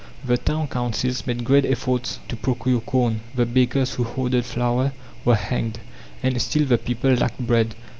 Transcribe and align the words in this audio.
The 0.25 0.39
town 0.39 0.67
councils 0.69 1.27
made 1.27 1.43
great 1.43 1.63
efforts 1.63 2.17
to 2.27 2.35
procure 2.35 2.81
corn; 2.81 3.21
the 3.35 3.45
bakers 3.45 3.93
who 3.93 4.03
hoarded 4.03 4.45
flour 4.45 4.93
were 5.23 5.35
hanged 5.35 5.79
and 6.23 6.41
still 6.41 6.65
the 6.65 6.79
people 6.79 7.11
lacked 7.13 7.39
bread. 7.39 7.75